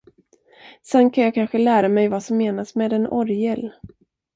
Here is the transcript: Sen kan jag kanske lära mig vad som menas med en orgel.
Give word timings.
Sen 0.81 1.11
kan 1.11 1.23
jag 1.23 1.33
kanske 1.33 1.57
lära 1.57 1.87
mig 1.89 2.07
vad 2.07 2.23
som 2.23 2.37
menas 2.37 2.75
med 2.75 2.93
en 2.93 3.07
orgel. 3.07 3.71